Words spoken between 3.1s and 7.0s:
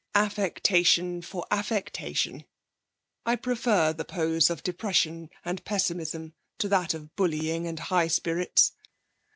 I prefer the pose of depression and pessimism to that